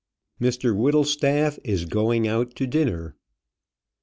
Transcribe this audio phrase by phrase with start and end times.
[0.41, 3.15] MR WHITTLESTAFF IS GOING OUT TO DINNER.